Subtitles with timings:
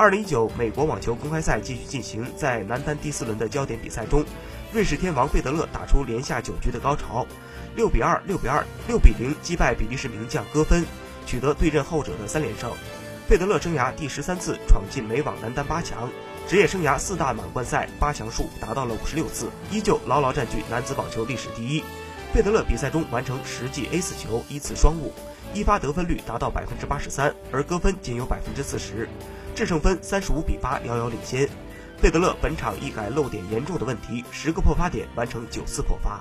[0.00, 4.24] 二零一九美国网球公开赛继续进行，在男单第四轮的焦点比赛中，
[4.72, 7.26] 瑞士天王费德勒打出连下九局的高潮，
[7.76, 10.86] 六比二、六比二、六比零击败比利时名将戈芬，
[11.26, 12.72] 取得对阵后者的三连胜。
[13.28, 16.08] 费德勒生涯第十三次闯进美网男单八强，
[16.48, 21.84] 职业生涯四大满贯赛八强数达到了五十六次，依旧牢牢占据男子网球历史第一。
[22.32, 25.12] 费德勒比赛中完成十记 A 四球，一次双误，
[25.52, 29.06] 一发得分率达到百分之八十三，而戈芬仅有百分之四十，
[29.60, 31.46] 制胜分三十五比八遥遥领先。
[31.98, 36.18] 费德勒本场一改漏点严重的问题，十个破发点完成九次破发。